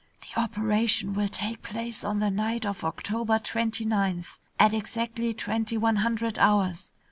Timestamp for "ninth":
3.85-4.39